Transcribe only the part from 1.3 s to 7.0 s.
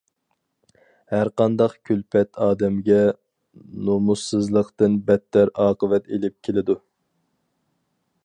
قانداق كۈلپەت ئادەمگە نومۇسسىزلىقتىن بەتتەر ئاقىۋەت ئېلىپ كېلىدۇ.